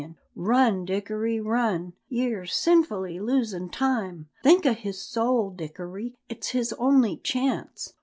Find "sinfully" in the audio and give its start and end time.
2.47-3.19